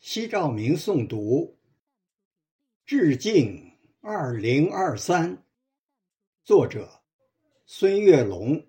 [0.00, 1.58] 西照明诵读，
[2.86, 5.44] 致敬二零二三。
[6.44, 7.02] 作者：
[7.66, 8.64] 孙月龙。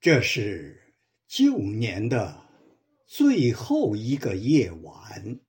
[0.00, 0.94] 这是
[1.26, 2.48] 旧年的
[3.06, 5.40] 最后一个夜晚，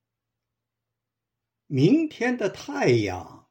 [1.68, 3.50] 明天的太阳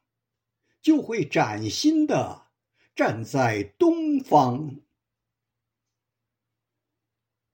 [0.83, 2.51] 就会崭新的
[2.95, 4.83] 站在东方。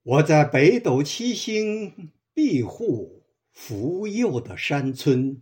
[0.05, 5.41] 我在北斗七星庇护福佑的山村，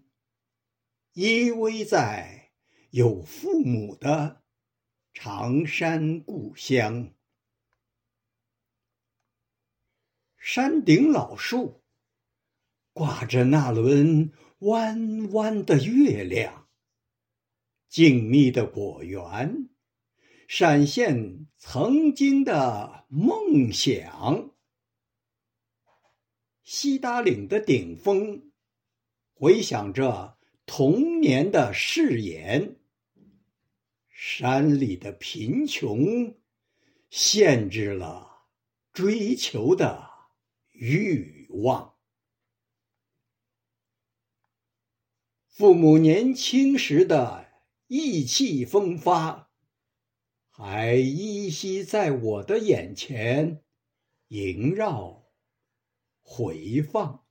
[1.15, 2.51] 依偎在
[2.91, 4.43] 有父母的
[5.15, 7.15] 长山故乡。
[10.37, 11.83] 山顶老树
[12.93, 16.69] 挂着那轮弯弯的月亮，
[17.89, 19.71] 静谧的果园。
[20.53, 24.51] 闪现曾经的梦想，
[26.65, 28.51] 西达岭的顶峰
[29.33, 32.81] 回响着童年的誓言。
[34.09, 36.37] 山里的贫穷
[37.11, 38.49] 限制了
[38.93, 40.11] 追求的
[40.73, 41.95] 欲望。
[45.47, 47.53] 父母年轻时的
[47.87, 49.49] 意气风发。
[50.63, 53.65] 还依稀在我的眼前
[54.29, 55.25] 萦绕、
[56.21, 57.25] 回放。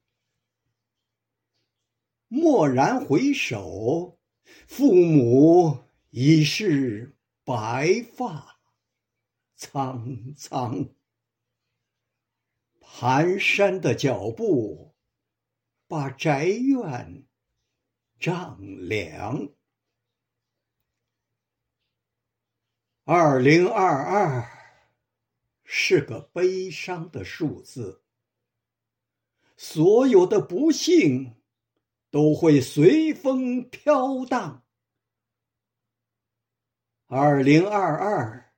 [2.29, 4.17] 蓦然回首，
[4.67, 5.77] 父母
[6.09, 8.59] 已是白发
[9.55, 10.89] 苍苍。
[12.81, 14.95] 蹒跚的脚步，
[15.87, 17.27] 把宅院
[18.19, 19.53] 丈量。
[23.11, 24.47] 二零二二
[25.63, 28.03] 是个悲伤的数字，
[29.57, 31.35] 所有的不幸
[32.11, 34.63] 都会随风飘荡。
[37.07, 38.53] 二零二二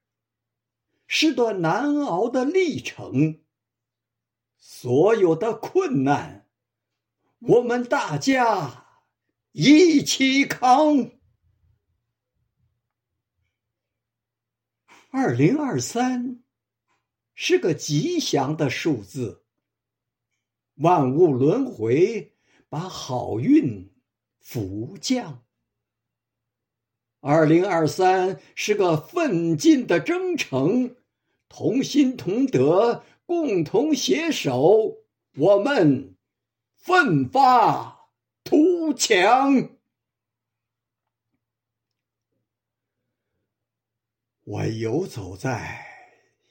[1.07, 3.39] 是段难熬的历程，
[4.57, 6.45] 所有的困难，
[7.39, 8.85] 我们大家
[9.53, 11.20] 一起扛。
[15.13, 16.39] 二零二三
[17.35, 19.43] 是个吉祥的数字，
[20.75, 22.31] 万物轮回，
[22.69, 23.91] 把好运
[24.39, 25.43] 福降。
[27.19, 30.95] 二零二三是个奋进的征程，
[31.49, 34.95] 同心同德，共同携手，
[35.35, 36.15] 我们
[36.77, 38.07] 奋发
[38.45, 39.71] 图强。
[44.51, 45.81] 我游走在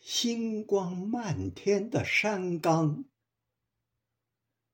[0.00, 3.04] 星光漫天的山岗，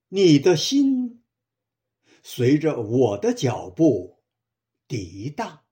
[0.06, 1.24] 你的心
[2.22, 4.22] 随着我的脚步
[4.86, 5.64] 涤荡。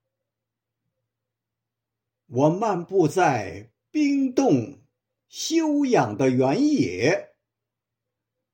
[2.26, 4.82] 我漫步在冰冻
[5.28, 7.36] 休养的原野，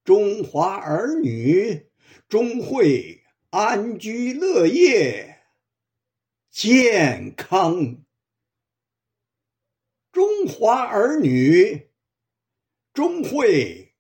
[0.04, 1.90] 中华儿女
[2.28, 5.42] 终会安居乐业，
[6.50, 8.04] 健康。
[10.12, 11.88] 中华儿女
[12.92, 13.94] 终会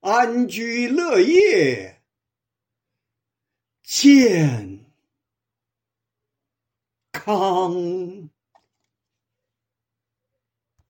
[0.00, 2.02] 安居乐业，
[3.82, 4.86] 健
[7.12, 8.17] 康。